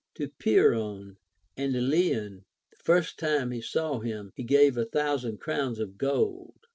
[0.15, 1.17] To Pyrrhon
[1.55, 6.59] the Elean, the first thne he saw him, he gave a thousand crowns in gold.